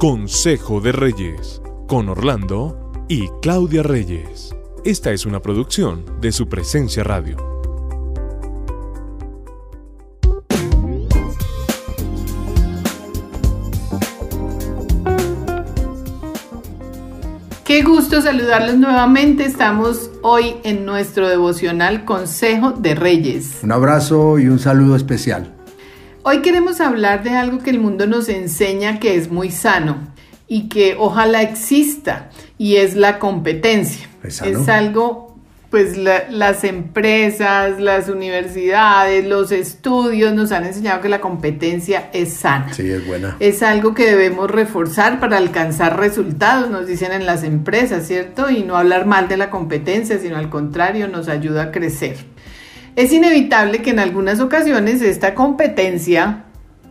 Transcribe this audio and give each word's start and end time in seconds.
Consejo 0.00 0.80
de 0.80 0.92
Reyes, 0.92 1.60
con 1.86 2.08
Orlando 2.08 2.90
y 3.06 3.28
Claudia 3.42 3.82
Reyes. 3.82 4.56
Esta 4.82 5.10
es 5.10 5.26
una 5.26 5.42
producción 5.42 6.06
de 6.22 6.32
su 6.32 6.48
presencia 6.48 7.04
radio. 7.04 7.36
Qué 17.66 17.82
gusto 17.82 18.22
saludarlos 18.22 18.78
nuevamente. 18.78 19.44
Estamos 19.44 20.10
hoy 20.22 20.54
en 20.64 20.86
nuestro 20.86 21.28
devocional 21.28 22.06
Consejo 22.06 22.72
de 22.72 22.94
Reyes. 22.94 23.58
Un 23.62 23.72
abrazo 23.72 24.38
y 24.38 24.48
un 24.48 24.60
saludo 24.60 24.96
especial. 24.96 25.59
Hoy 26.22 26.42
queremos 26.42 26.80
hablar 26.80 27.22
de 27.22 27.30
algo 27.30 27.58
que 27.60 27.70
el 27.70 27.78
mundo 27.80 28.06
nos 28.06 28.28
enseña 28.28 29.00
que 29.00 29.16
es 29.16 29.30
muy 29.30 29.50
sano 29.50 29.96
y 30.48 30.68
que 30.68 30.96
ojalá 30.98 31.42
exista 31.42 32.28
y 32.58 32.76
es 32.76 32.94
la 32.94 33.18
competencia. 33.18 34.06
¿Es 34.62 34.68
algo, 34.68 35.38
pues 35.70 35.96
la- 35.96 36.28
las 36.28 36.64
empresas, 36.64 37.80
las 37.80 38.08
universidades, 38.10 39.24
los 39.26 39.50
estudios 39.50 40.34
nos 40.34 40.52
han 40.52 40.66
enseñado 40.66 41.00
que 41.00 41.08
la 41.08 41.20
competencia 41.22 42.10
es 42.12 42.34
sana. 42.34 42.74
Sí, 42.74 42.90
es 42.90 43.06
buena. 43.06 43.36
Es 43.40 43.62
algo 43.62 43.94
que 43.94 44.04
debemos 44.04 44.50
reforzar 44.50 45.20
para 45.20 45.38
alcanzar 45.38 45.98
resultados, 45.98 46.68
nos 46.70 46.86
dicen 46.86 47.12
en 47.12 47.24
las 47.24 47.44
empresas, 47.44 48.06
¿cierto? 48.06 48.50
Y 48.50 48.62
no 48.62 48.76
hablar 48.76 49.06
mal 49.06 49.26
de 49.28 49.38
la 49.38 49.48
competencia, 49.48 50.18
sino 50.18 50.36
al 50.36 50.50
contrario, 50.50 51.08
nos 51.08 51.28
ayuda 51.28 51.62
a 51.64 51.70
crecer. 51.70 52.16
Es 53.00 53.14
inevitable 53.14 53.80
que 53.80 53.92
en 53.92 53.98
algunas 53.98 54.40
ocasiones 54.40 55.00
esta 55.00 55.34
competencia 55.34 56.44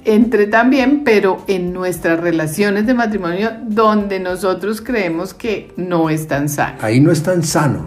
entre 0.06 0.48
también, 0.48 1.04
pero 1.04 1.44
en 1.46 1.72
nuestras 1.72 2.20
relaciones 2.20 2.88
de 2.88 2.96
matrimonio 2.96 3.52
donde 3.68 4.20
nosotros 4.20 4.82
creemos 4.82 5.36
que 5.36 5.72
no 5.78 6.10
es 6.10 6.26
tan 6.26 6.50
sano. 6.50 6.80
Ahí 6.82 7.00
no 7.00 7.12
es 7.12 7.22
tan 7.22 7.44
sano. 7.44 7.86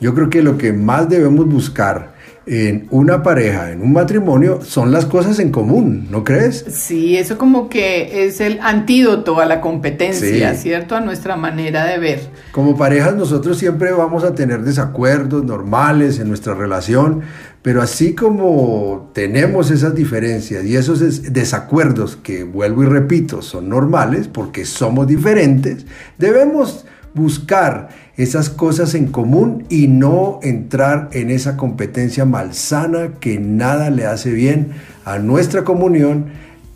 Yo 0.00 0.14
creo 0.14 0.30
que 0.30 0.42
lo 0.42 0.56
que 0.56 0.72
más 0.72 1.08
debemos 1.08 1.48
buscar 1.48 2.14
en 2.46 2.86
una 2.90 3.24
pareja, 3.24 3.72
en 3.72 3.82
un 3.82 3.92
matrimonio, 3.92 4.60
son 4.62 4.92
las 4.92 5.04
cosas 5.06 5.40
en 5.40 5.50
común, 5.50 6.06
¿no 6.10 6.22
crees? 6.22 6.64
Sí, 6.70 7.16
eso 7.16 7.38
como 7.38 7.68
que 7.68 8.24
es 8.26 8.40
el 8.40 8.60
antídoto 8.62 9.40
a 9.40 9.46
la 9.46 9.60
competencia, 9.60 10.54
Sí. 10.54 10.60
¿cierto? 10.62 10.94
A 10.94 11.00
nuestra 11.00 11.36
manera 11.36 11.84
de 11.86 11.98
ver. 11.98 12.20
Como 12.52 12.76
parejas 12.76 13.16
nosotros 13.16 13.58
siempre 13.58 13.90
vamos 13.92 14.22
a 14.22 14.34
tener 14.36 14.62
desacuerdos 14.62 15.44
normales 15.44 16.20
en 16.20 16.28
nuestra 16.28 16.54
relación, 16.54 17.22
pero 17.62 17.82
así 17.82 18.14
como 18.14 19.10
tenemos 19.12 19.72
esas 19.72 19.96
diferencias 19.96 20.64
y 20.64 20.76
esos 20.76 21.00
es- 21.00 21.32
desacuerdos 21.32 22.14
que 22.14 22.44
vuelvo 22.44 22.84
y 22.84 22.86
repito 22.86 23.42
son 23.42 23.68
normales 23.68 24.28
porque 24.28 24.64
somos 24.64 25.08
diferentes, 25.08 25.84
debemos 26.16 26.84
buscar 27.16 27.88
esas 28.16 28.50
cosas 28.50 28.94
en 28.94 29.06
común 29.08 29.64
y 29.70 29.88
no 29.88 30.38
entrar 30.42 31.08
en 31.12 31.30
esa 31.30 31.56
competencia 31.56 32.24
malsana 32.26 33.14
que 33.18 33.38
nada 33.38 33.90
le 33.90 34.06
hace 34.06 34.30
bien 34.30 34.72
a 35.04 35.18
nuestra 35.18 35.64
comunión 35.64 36.26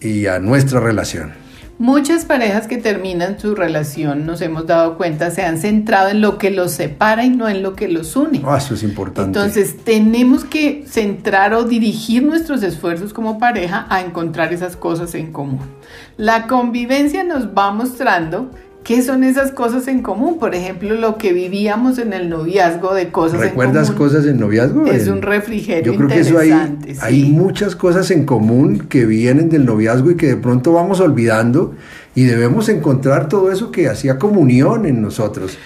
y 0.01 0.27
a 0.27 0.41
nuestra 0.41 0.81
relación. 0.81 1.33
Muchas 1.79 2.27
parejas 2.27 2.67
que 2.67 2.77
terminan 2.77 3.41
su 3.41 3.55
relación, 3.55 4.27
nos 4.27 4.43
hemos 4.43 4.67
dado 4.67 4.99
cuenta, 4.99 5.31
se 5.31 5.43
han 5.43 5.57
centrado 5.57 6.11
en 6.11 6.21
lo 6.21 6.37
que 6.37 6.51
los 6.51 6.73
separa 6.73 7.25
y 7.25 7.31
no 7.31 7.49
en 7.49 7.63
lo 7.63 7.75
que 7.75 7.89
los 7.89 8.17
une. 8.17 8.43
Ah, 8.45 8.59
eso 8.59 8.75
es 8.75 8.83
importante. 8.83 9.39
Entonces 9.39 9.83
tenemos 9.83 10.45
que 10.45 10.85
centrar 10.87 11.55
o 11.55 11.65
dirigir 11.65 12.23
nuestros 12.23 12.63
esfuerzos 12.63 13.15
como 13.15 13.39
pareja 13.39 13.87
a 13.89 14.03
encontrar 14.03 14.53
esas 14.53 14.77
cosas 14.77 15.15
en 15.15 15.33
común. 15.33 15.61
La 16.19 16.47
convivencia 16.47 17.25
nos 17.25 17.47
va 17.47 17.73
mostrando 17.73 18.51
qué 18.85 19.03
son 19.03 19.25
esas 19.25 19.53
cosas 19.53 19.89
en 19.89 20.03
común. 20.03 20.39
Por 20.39 20.55
ejemplo, 20.55 20.95
lo 20.95 21.19
que 21.19 21.33
vivíamos 21.33 21.99
en 21.99 22.13
el 22.13 22.29
noviazgo 22.29 22.95
de 22.95 23.11
cosas 23.11 23.41
¿Recuerdas 23.41 23.89
en 23.89 23.95
común. 23.95 24.09
cosas 24.09 24.27
en 24.27 24.41
noviazgo? 24.41 24.87
Es 24.87 25.09
un 25.09 25.23
refrigerio 25.23 25.93
Yo 25.93 25.99
creo 25.99 26.09
que 26.09 26.21
eso 26.21 26.39
hay, 26.39 26.51
interesante, 26.51 26.95
sí. 26.95 27.01
hay 27.03 27.25
muchas 27.25 27.77
cosas 27.77 28.11
en 28.11 28.25
común 28.25 28.87
que 28.89 29.07
vienen 29.07 29.49
del 29.49 29.65
noviazgo 29.67 30.11
y 30.11 30.17
que 30.17 30.27
de 30.27 30.37
pronto 30.37 30.73
vamos 30.73 31.01
olvidando 31.01 31.75
y 32.15 32.25
debemos 32.25 32.69
encontrar 32.69 33.29
todo 33.29 33.53
eso 33.53 33.71
que 33.71 33.89
hacía 33.89 34.19
comunión 34.19 34.87
en 34.87 35.01
nosotros. 35.03 35.57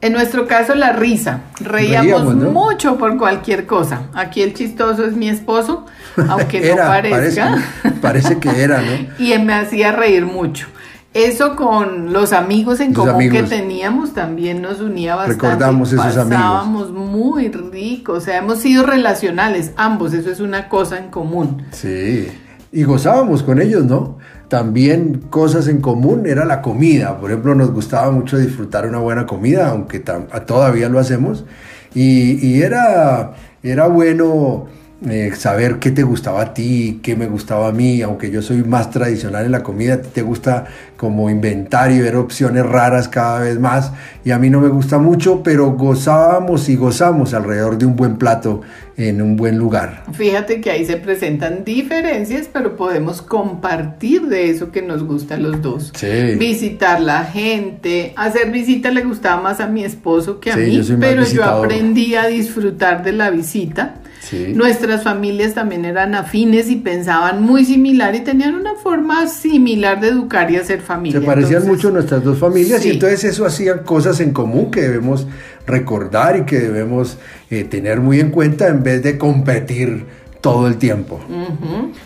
En 0.00 0.12
nuestro 0.12 0.46
caso, 0.46 0.76
la 0.76 0.92
risa. 0.92 1.40
Reíamos, 1.58 2.22
Reíamos, 2.22 2.36
¿no? 2.36 2.50
mucho 2.52 2.96
por 2.98 3.18
cualquier 3.18 3.66
cosa. 3.66 4.02
Aquí 4.14 4.42
el 4.42 4.54
chistoso 4.54 5.04
es 5.04 5.14
mi 5.14 5.28
esposo, 5.28 5.86
aunque 6.28 6.60
no 6.70 6.76
parezca. 6.76 7.58
Parece, 7.82 8.00
parece 8.00 8.38
que 8.38 8.62
era, 8.62 8.80
¿no? 8.80 9.08
y 9.18 9.36
me 9.38 9.54
hacía 9.54 9.90
reír 9.90 10.24
mucho. 10.24 10.68
Eso 11.14 11.56
con 11.56 12.12
los 12.12 12.32
amigos 12.32 12.80
en 12.80 12.92
Los 12.92 13.06
común 13.06 13.30
que 13.30 13.42
teníamos 13.42 14.12
también 14.12 14.60
nos 14.60 14.80
unía 14.80 15.16
bastante. 15.16 15.42
Recordamos 15.42 15.92
esos 15.92 16.16
amigos. 16.16 16.28
Pasábamos 16.28 16.92
muy 16.92 17.48
rico, 17.48 18.12
o 18.14 18.20
sea, 18.20 18.38
hemos 18.38 18.58
sido 18.58 18.84
relacionales, 18.84 19.72
ambos, 19.76 20.12
eso 20.12 20.30
es 20.30 20.40
una 20.40 20.68
cosa 20.68 20.98
en 20.98 21.10
común. 21.10 21.62
Sí. 21.72 22.28
Y 22.70 22.84
gozábamos 22.84 23.42
con 23.42 23.62
ellos, 23.62 23.84
¿no? 23.84 24.18
También 24.48 25.22
cosas 25.30 25.66
en 25.68 25.80
común 25.80 26.26
era 26.26 26.44
la 26.44 26.60
comida. 26.60 27.18
Por 27.18 27.30
ejemplo, 27.30 27.54
nos 27.54 27.72
gustaba 27.72 28.10
mucho 28.10 28.36
disfrutar 28.36 28.86
una 28.86 28.98
buena 28.98 29.26
comida, 29.26 29.70
aunque 29.70 30.00
todavía 30.00 30.90
lo 30.90 30.98
hacemos. 30.98 31.46
Y, 31.94 32.46
y 32.46 32.62
era, 32.62 33.32
era 33.62 33.86
bueno 33.88 34.66
eh, 35.06 35.30
saber 35.36 35.78
qué 35.78 35.92
te 35.92 36.02
gustaba 36.02 36.42
a 36.42 36.54
ti, 36.54 36.98
qué 37.02 37.14
me 37.14 37.26
gustaba 37.26 37.68
a 37.68 37.72
mí, 37.72 38.02
aunque 38.02 38.30
yo 38.32 38.42
soy 38.42 38.64
más 38.64 38.90
tradicional 38.90 39.44
en 39.44 39.52
la 39.52 39.62
comida, 39.62 39.94
a 39.94 40.02
ti 40.02 40.08
te 40.12 40.22
gusta 40.22 40.64
como 40.96 41.30
inventario, 41.30 42.02
ver 42.02 42.16
opciones 42.16 42.66
raras 42.66 43.08
cada 43.08 43.38
vez 43.40 43.60
más, 43.60 43.92
y 44.24 44.32
a 44.32 44.38
mí 44.38 44.50
no 44.50 44.60
me 44.60 44.68
gusta 44.68 44.98
mucho, 44.98 45.44
pero 45.44 45.70
gozábamos 45.72 46.68
y 46.68 46.74
gozamos 46.74 47.32
alrededor 47.32 47.78
de 47.78 47.86
un 47.86 47.94
buen 47.94 48.16
plato 48.16 48.62
en 48.96 49.22
un 49.22 49.36
buen 49.36 49.56
lugar. 49.56 50.02
Fíjate 50.12 50.60
que 50.60 50.72
ahí 50.72 50.84
se 50.84 50.96
presentan 50.96 51.62
diferencias, 51.64 52.48
pero 52.52 52.76
podemos 52.76 53.22
compartir 53.22 54.22
de 54.22 54.50
eso 54.50 54.72
que 54.72 54.82
nos 54.82 55.04
gusta 55.04 55.36
a 55.36 55.38
los 55.38 55.62
dos. 55.62 55.92
Sí. 55.94 56.34
Visitar 56.36 57.00
la 57.00 57.22
gente, 57.22 58.12
hacer 58.16 58.50
visita 58.50 58.90
le 58.90 59.02
gustaba 59.04 59.40
más 59.40 59.60
a 59.60 59.68
mi 59.68 59.84
esposo 59.84 60.40
que 60.40 60.50
a 60.50 60.54
Sí, 60.54 60.60
mí, 60.62 60.82
yo 60.82 60.98
pero 60.98 61.22
yo 61.24 61.44
aprendí 61.44 62.16
a 62.16 62.26
disfrutar 62.26 63.04
de 63.04 63.12
la 63.12 63.30
visita. 63.30 63.94
Sí. 64.28 64.52
Nuestras 64.54 65.04
familias 65.04 65.54
también 65.54 65.84
eran 65.84 66.14
afines 66.14 66.68
y 66.70 66.76
pensaban 66.76 67.42
muy 67.42 67.64
similar 67.64 68.14
y 68.14 68.20
tenían 68.20 68.54
una 68.56 68.74
forma 68.74 69.26
similar 69.26 70.00
de 70.00 70.08
educar 70.08 70.50
y 70.50 70.56
hacer 70.56 70.80
familia. 70.82 71.20
Se 71.20 71.26
parecían 71.26 71.62
Entonces, 71.62 71.76
mucho 71.76 71.90
nuestras 71.90 72.22
dos 72.22 72.38
familias 72.38 72.82
sí. 72.82 72.88
y 72.88 72.92
entonces 72.92 73.24
eso 73.24 73.46
hacían 73.46 73.84
cosas 73.84 74.20
en 74.20 74.32
común 74.32 74.70
que 74.70 74.82
debemos 74.82 75.26
recordar 75.66 76.36
y 76.36 76.44
que 76.44 76.58
debemos 76.58 77.18
eh, 77.50 77.64
tener 77.64 78.00
muy 78.00 78.20
en 78.20 78.30
cuenta 78.30 78.68
en 78.68 78.82
vez 78.82 79.02
de 79.02 79.16
competir 79.16 80.04
todo 80.40 80.68
el 80.68 80.76
tiempo. 80.76 81.20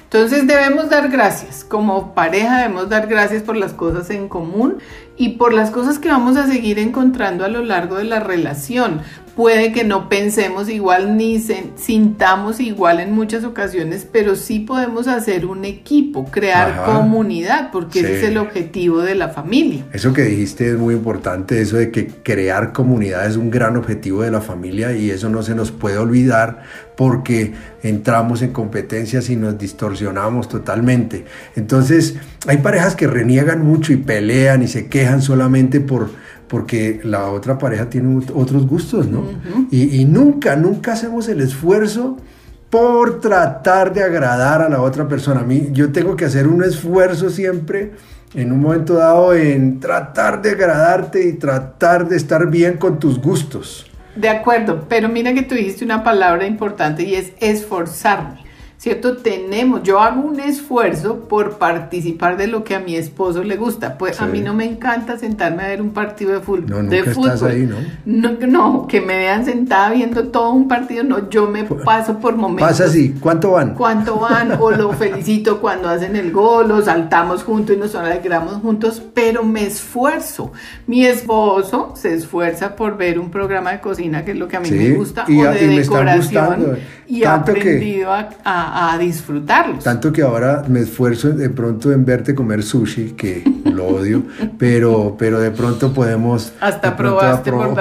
Entonces 0.05 0.47
debemos 0.47 0.89
dar 0.89 1.11
gracias. 1.11 1.65
Como 1.65 2.15
pareja 2.15 2.59
debemos 2.59 2.89
dar 2.89 3.07
gracias 3.07 3.43
por 3.43 3.57
las 3.57 3.73
cosas 3.73 4.09
en 4.11 4.29
común 4.29 4.79
y 5.17 5.31
por 5.31 5.53
las 5.53 5.71
cosas 5.71 5.99
que 5.99 6.09
vamos 6.09 6.37
a 6.37 6.47
seguir 6.47 6.79
encontrando 6.79 7.45
a 7.45 7.49
lo 7.49 7.65
largo 7.65 7.97
de 7.97 8.05
la 8.05 8.21
relación. 8.21 9.01
Puede 9.37 9.73
que 9.73 9.83
no 9.83 10.11
pensemos 10.11 10.69
igual 10.69 11.17
ni 11.17 11.43
sintamos 11.77 12.61
igual 12.61 13.01
en 13.01 13.13
muchas 13.13 13.45
ocasiones, 13.45 14.07
pero 14.11 14.37
sí 14.37 14.61
podemos 14.61 15.09
hacer 15.09 15.47
un 15.47 15.65
equipo, 15.65 16.27
crear 16.27 16.73
Ajá. 16.73 16.85
comunidad, 16.85 17.71
porque 17.73 18.01
ese 18.01 18.19
es 18.19 18.25
el 18.25 18.37
objetivo 18.37 19.01
de 19.01 19.15
la 19.15 19.31
familia. 19.31 19.87
Eso 19.95 20.13
que 20.13 20.21
dijiste 20.25 20.69
es 20.69 20.77
muy 20.77 20.95
importante, 20.95 21.63
eso 21.63 21.79
de 21.79 21.91
que 21.91 22.09
crear 22.09 22.75
comunidad 22.75 23.27
es 23.27 23.39
un 23.39 23.51
gran 23.51 23.79
objetivo 23.79 24.21
de 24.21 24.31
la 24.31 24.43
familia 24.43 24.95
y 24.95 25.11
eso 25.11 25.31
no 25.31 25.43
se 25.43 25.55
nos 25.55 25.71
puede 25.73 25.97
olvidar 25.97 26.65
porque 26.95 27.55
entramos 27.83 28.43
en 28.43 28.53
competencias 28.53 29.31
y 29.31 29.37
nos 29.37 29.59
distorsionamos 29.59 30.49
totalmente. 30.49 31.25
Entonces, 31.57 32.17
hay 32.47 32.59
parejas 32.59 32.95
que 32.95 33.07
reniegan 33.07 33.65
mucho 33.65 33.93
y 33.93 33.97
pelean 33.97 34.63
y 34.63 34.69
se 34.69 34.89
quejan 35.03 35.21
solamente 35.23 35.81
por 35.81 36.11
porque 36.49 37.01
la 37.03 37.31
otra 37.31 37.57
pareja 37.57 37.89
tiene 37.89 38.15
ot- 38.15 38.31
otros 38.35 38.67
gustos, 38.67 39.09
¿no? 39.09 39.25
y, 39.71 40.01
y 40.01 40.05
nunca, 40.05 40.55
nunca 40.55 40.93
hacemos 40.93 41.27
el 41.29 41.41
esfuerzo 41.41 42.19
por 42.69 43.21
tratar 43.21 43.95
de 43.95 44.03
agradar 44.03 44.61
a 44.61 44.69
la 44.69 44.83
otra 44.83 45.09
persona. 45.09 45.41
A 45.41 45.45
mí, 45.45 45.69
yo 45.73 45.93
tengo 45.93 46.15
que 46.15 46.27
hacer 46.27 46.47
un 46.47 46.63
esfuerzo 46.63 47.31
siempre 47.31 47.93
en 48.35 48.53
un 48.53 48.61
momento 48.61 48.95
dado 48.95 49.33
en 49.35 49.81
tratar 49.81 50.43
de 50.43 50.51
agradarte 50.51 51.27
y 51.27 51.33
tratar 51.35 52.07
de 52.07 52.17
estar 52.17 52.47
bien 52.51 52.77
con 52.77 52.99
tus 52.99 53.19
gustos. 53.19 53.91
De 54.15 54.29
acuerdo, 54.29 54.85
pero 54.91 55.09
mira 55.09 55.33
que 55.33 55.43
tú 55.43 55.55
dijiste 55.55 55.87
una 55.87 56.05
palabra 56.05 56.47
importante 56.47 57.03
y 57.03 57.15
es 57.15 57.33
esforzarme. 57.41 58.42
¿Cierto? 58.83 59.19
Tenemos, 59.19 59.85
yo 59.85 60.01
hago 60.01 60.23
un 60.23 60.41
esfuerzo 60.41 61.29
por 61.29 61.53
participar 61.59 62.37
de 62.37 62.49
lo 62.49 62.65
que 62.65 62.75
a 62.75 62.81
mi 62.81 62.97
esposo 62.97 63.45
le 63.45 63.57
gusta. 63.57 63.97
Pues 63.97 64.21
a 64.21 64.27
mí 64.27 64.41
no 64.41 64.55
me 64.55 64.65
encanta 64.65 65.17
sentarme 65.17 65.63
a 65.63 65.69
ver 65.69 65.81
un 65.81 65.91
partido 65.91 66.33
de 66.33 66.41
fútbol. 66.41 66.67
No, 66.67 66.83
de 66.83 67.05
fútbol. 67.05 67.31
Estás 67.31 67.43
ahí, 67.45 67.65
¿no? 67.65 67.77
¿no? 68.05 68.47
No, 68.49 68.87
que 68.89 69.01
me 69.01 69.17
vean 69.19 69.45
sentada 69.45 69.91
viendo 69.91 70.25
todo 70.29 70.51
un 70.51 70.67
partido, 70.67 71.05
no, 71.05 71.31
yo 71.31 71.47
me 71.47 71.63
paso 71.63 72.19
por 72.19 72.35
momentos. 72.35 72.71
Pasa 72.71 72.87
así, 72.87 73.15
¿cuánto 73.21 73.53
van? 73.53 73.75
¿Cuánto 73.75 74.19
van? 74.19 74.59
O 74.61 74.73
lo 74.73 74.93
felicito 74.95 75.61
cuando 75.61 75.89
hacen 75.89 76.17
el 76.17 76.33
gol, 76.33 76.73
o 76.73 76.83
saltamos 76.83 77.45
juntos 77.45 77.77
y 77.77 77.79
nos 77.79 77.95
alegramos 77.95 78.55
juntos, 78.55 79.01
pero 79.15 79.45
me 79.45 79.65
esfuerzo. 79.65 80.51
Mi 80.89 81.07
esposo 81.07 81.93
se 81.95 82.15
esfuerza 82.15 82.75
por 82.75 82.97
ver 82.97 83.21
un 83.21 83.31
programa 83.31 83.71
de 83.71 83.81
cocina, 83.81 84.25
que 84.25 84.33
es 84.33 84.39
lo 84.39 84.49
que 84.49 84.57
a 84.57 84.61
mí 84.61 84.73
me 84.73 84.91
gusta, 84.95 85.25
y 85.29 85.41
o 85.41 85.53
de 85.53 85.69
decoración, 85.69 86.79
y 87.07 87.23
ha 87.23 87.35
aprendido 87.35 88.11
a 88.11 88.29
a, 88.45 88.72
disfrutarlos. 88.99 89.85
Tanto 89.85 90.13
que 90.13 90.23
ahora 90.23 90.65
me 90.69 90.81
esfuerzo 90.81 91.31
de 91.31 91.51
pronto 91.51 91.93
en 91.93 92.05
verte 92.05 92.35
comer 92.35 92.63
sushi, 92.63 93.13
que 93.13 93.45
lo 93.65 93.87
odio, 93.87 94.23
pero, 94.59 95.17
pero 95.19 95.41
de 95.41 95.51
pronto 95.51 95.93
podemos 95.93 96.53
Hasta 96.61 96.97
probaste 96.97 97.53
por 97.53 97.75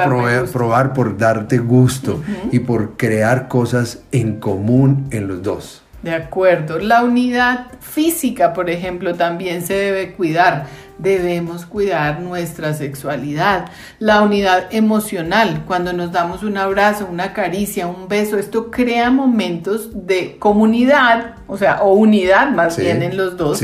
probar 0.52 0.94
por 0.94 1.18
darte 1.18 1.58
gusto 1.60 2.22
y 2.52 2.60
por 2.60 2.98
crear 2.98 3.48
cosas 3.48 4.04
en 4.12 4.40
común 4.40 5.08
en 5.12 5.28
los 5.28 5.42
dos. 5.42 5.82
De 6.04 6.16
acuerdo. 6.16 6.80
La 6.80 7.04
unidad 7.04 7.68
física, 7.80 8.54
por 8.54 8.70
ejemplo, 8.72 9.14
también 9.14 9.62
se 9.62 9.76
debe 9.76 10.14
cuidar 10.14 10.66
debemos 10.98 11.66
cuidar 11.66 12.22
nuestra 12.22 12.74
sexualidad. 12.74 13.70
La 14.00 14.22
unidad 14.22 14.68
emocional, 14.72 15.64
cuando 15.66 15.94
nos 15.94 16.12
damos 16.12 16.44
un 16.44 16.58
abrazo, 16.58 17.08
una 17.12 17.34
caricia, 17.34 17.88
un 17.88 18.08
beso, 18.08 18.38
esto 18.38 18.72
crea 18.72 19.10
momentos 19.12 19.90
de 20.08 20.38
comunidad, 20.40 21.36
o 21.48 21.58
sea, 21.58 21.82
o 21.82 21.94
unidad 21.94 22.52
más 22.52 22.78
bien 22.78 23.02
en 23.02 23.18
los 23.18 23.38
dos, 23.38 23.62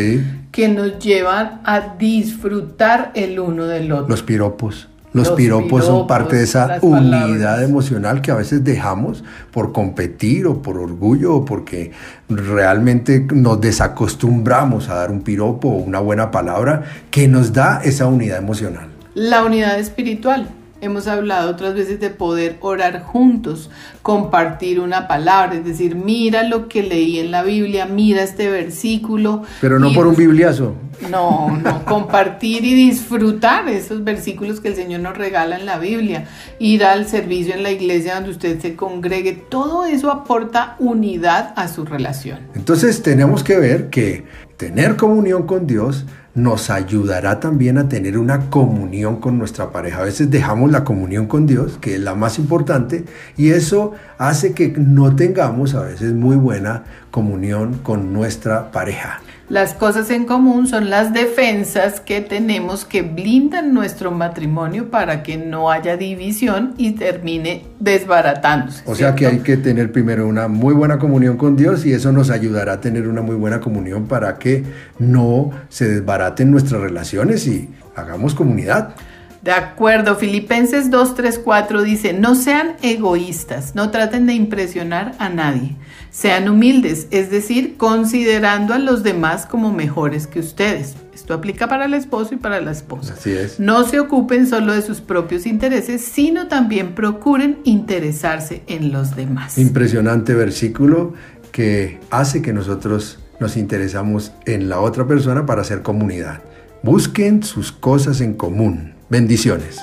que 0.51 0.67
nos 0.67 0.99
llevan 0.99 1.61
a 1.63 1.95
disfrutar 1.97 3.11
el 3.13 3.39
uno 3.39 3.65
del 3.65 3.91
otro. 3.91 4.07
Los 4.09 4.23
piropos. 4.23 4.87
Los, 5.13 5.31
piropos, 5.31 5.85
son 5.85 6.05
parte 6.05 6.35
de 6.35 6.43
esa 6.43 6.79
unidad 6.81 7.63
emocional 7.63 8.21
que 8.21 8.29
a 8.31 8.35
veces 8.35 8.63
dejamos 8.63 9.23
por 9.51 9.71
competir 9.71 10.45
o 10.47 10.61
por 10.61 10.77
orgullo 10.77 11.35
o 11.35 11.45
porque 11.45 11.91
realmente 12.29 13.25
nos 13.33 13.59
desacostumbramos 13.61 14.89
a 14.89 14.95
dar 14.95 15.11
un 15.11 15.21
piropo 15.21 15.69
o 15.69 15.77
una 15.77 15.99
buena 15.99 16.29
palabra 16.29 16.83
que 17.09 17.27
nos 17.27 17.53
da 17.53 17.81
esa 17.83 18.05
unidad 18.05 18.37
emocional. 18.37 18.89
La 19.15 19.43
unidad 19.43 19.79
espiritual. 19.79 20.49
Hemos 20.79 21.07
hablado 21.07 21.49
otras 21.49 21.73
veces 21.73 21.99
de 21.99 22.09
poder 22.09 22.57
orar 22.61 23.01
juntos, 23.01 23.69
compartir 24.01 24.79
una 24.79 25.07
palabra, 25.07 25.55
es 25.55 25.65
decir, 25.65 25.95
mira 25.95 26.43
lo 26.43 26.67
que 26.67 26.83
leí 26.83 27.19
en 27.19 27.31
la 27.31 27.41
Biblia, 27.41 27.87
mira 27.87 28.21
este 28.21 28.49
versículo. 28.49 29.43
Pero 29.59 29.79
no 29.79 29.91
por 29.93 30.05
un 30.05 30.15
bibliazo. 30.15 30.75
No, 31.09 31.55
no, 31.57 31.85
compartir 31.85 32.63
y 32.65 32.73
disfrutar 32.73 33.67
esos 33.69 34.03
versículos 34.03 34.59
que 34.59 34.69
el 34.69 34.75
Señor 34.75 35.01
nos 35.01 35.17
regala 35.17 35.57
en 35.57 35.65
la 35.65 35.79
Biblia, 35.79 36.25
ir 36.59 36.83
al 36.83 37.07
servicio 37.07 37.53
en 37.53 37.63
la 37.63 37.71
iglesia 37.71 38.15
donde 38.15 38.31
usted 38.31 38.59
se 38.59 38.75
congregue, 38.75 39.33
todo 39.33 39.85
eso 39.85 40.11
aporta 40.11 40.75
unidad 40.79 41.53
a 41.55 41.67
su 41.67 41.85
relación. 41.85 42.39
Entonces 42.55 43.01
tenemos 43.01 43.43
que 43.43 43.57
ver 43.57 43.89
que 43.89 44.25
tener 44.57 44.95
comunión 44.95 45.45
con 45.45 45.67
Dios 45.67 46.05
nos 46.33 46.69
ayudará 46.69 47.39
también 47.39 47.77
a 47.77 47.89
tener 47.89 48.17
una 48.17 48.49
comunión 48.49 49.19
con 49.19 49.39
nuestra 49.39 49.71
pareja. 49.71 50.01
A 50.01 50.05
veces 50.05 50.29
dejamos 50.29 50.71
la 50.71 50.83
comunión 50.83 51.25
con 51.25 51.47
Dios, 51.47 51.77
que 51.79 51.95
es 51.95 52.01
la 52.01 52.13
más 52.13 52.37
importante, 52.37 53.05
y 53.37 53.49
eso 53.49 53.93
hace 54.17 54.53
que 54.53 54.69
no 54.77 55.15
tengamos 55.15 55.73
a 55.73 55.81
veces 55.81 56.13
muy 56.13 56.35
buena 56.35 56.83
comunión 57.09 57.79
con 57.81 58.13
nuestra 58.13 58.71
pareja. 58.71 59.21
Las 59.49 59.73
cosas 59.73 60.09
en 60.09 60.25
común 60.25 60.67
son 60.67 60.89
las 60.89 61.13
defensas 61.13 62.01
que 62.01 62.19
tenemos 62.19 62.83
que 62.83 63.01
blindan 63.01 63.73
nuestro 63.73 64.11
matrimonio 64.11 64.89
para 64.89 65.23
que 65.23 65.37
no 65.37 65.71
haya 65.71 65.95
división 65.95 66.73
y 66.77 66.91
termine 66.91 67.63
desbaratándose. 67.79 68.83
O 68.85 68.93
sea 68.93 69.15
que 69.15 69.25
hay 69.25 69.39
que 69.39 69.55
tener 69.55 69.93
primero 69.93 70.27
una 70.27 70.49
muy 70.49 70.73
buena 70.73 70.99
comunión 70.99 71.37
con 71.37 71.55
Dios 71.55 71.85
y 71.85 71.93
eso 71.93 72.11
nos 72.11 72.29
ayudará 72.29 72.73
a 72.73 72.81
tener 72.81 73.07
una 73.07 73.21
muy 73.21 73.37
buena 73.37 73.61
comunión 73.61 74.07
para 74.07 74.37
que 74.37 74.65
no 74.99 75.51
se 75.69 75.87
desbaraten 75.87 76.51
nuestras 76.51 76.81
relaciones 76.81 77.47
y 77.47 77.69
hagamos 77.95 78.35
comunidad. 78.35 78.95
De 79.41 79.51
acuerdo, 79.51 80.15
Filipenses 80.15 80.89
2.3.4 80.89 81.83
dice, 81.83 82.13
no 82.13 82.35
sean 82.35 82.75
egoístas, 82.81 83.75
no 83.75 83.91
traten 83.91 84.25
de 84.25 84.33
impresionar 84.33 85.13
a 85.19 85.29
nadie 85.29 85.75
sean 86.17 86.49
humildes, 86.49 87.07
es 87.11 87.29
decir, 87.29 87.77
considerando 87.77 88.73
a 88.73 88.79
los 88.79 89.03
demás 89.03 89.45
como 89.45 89.71
mejores 89.71 90.25
que 90.25 90.39
ustedes. 90.39 90.95
Esto 91.13 91.35
aplica 91.35 91.67
para 91.67 91.85
el 91.85 91.93
esposo 91.93 92.33
y 92.33 92.37
para 92.37 92.59
la 92.59 92.71
esposa. 92.71 93.13
Así 93.13 93.31
es. 93.31 93.59
No 93.59 93.83
se 93.83 93.99
ocupen 93.99 94.47
solo 94.47 94.73
de 94.73 94.81
sus 94.81 94.99
propios 94.99 95.45
intereses, 95.45 96.01
sino 96.01 96.47
también 96.47 96.95
procuren 96.95 97.59
interesarse 97.65 98.63
en 98.65 98.91
los 98.91 99.15
demás. 99.15 99.59
Impresionante 99.59 100.33
versículo 100.33 101.13
que 101.51 101.99
hace 102.09 102.41
que 102.41 102.51
nosotros 102.51 103.19
nos 103.39 103.55
interesamos 103.55 104.31
en 104.45 104.69
la 104.69 104.79
otra 104.79 105.05
persona 105.05 105.45
para 105.45 105.61
hacer 105.61 105.83
comunidad. 105.83 106.41
Busquen 106.81 107.43
sus 107.43 107.71
cosas 107.71 108.21
en 108.21 108.33
común. 108.33 108.96
Bendiciones. 109.09 109.77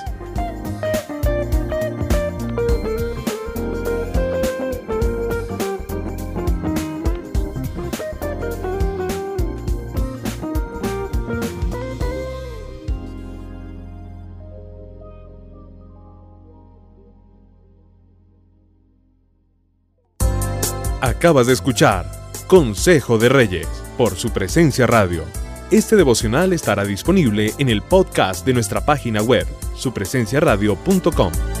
Acabas 21.01 21.47
de 21.47 21.53
escuchar 21.53 22.05
Consejo 22.45 23.17
de 23.17 23.29
Reyes 23.29 23.67
por 23.97 24.15
su 24.15 24.31
presencia 24.31 24.85
radio. 24.85 25.23
Este 25.71 25.95
devocional 25.95 26.53
estará 26.53 26.85
disponible 26.85 27.51
en 27.57 27.69
el 27.69 27.81
podcast 27.81 28.45
de 28.45 28.53
nuestra 28.53 28.85
página 28.85 29.23
web, 29.23 29.47
supresenciaradio.com. 29.75 31.54